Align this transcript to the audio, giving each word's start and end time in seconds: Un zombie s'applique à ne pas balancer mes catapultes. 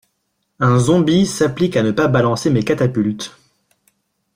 Un 0.59 0.79
zombie 0.79 1.27
s'applique 1.27 1.77
à 1.77 1.83
ne 1.83 1.91
pas 1.91 2.07
balancer 2.07 2.49
mes 2.49 2.63
catapultes. 2.63 3.37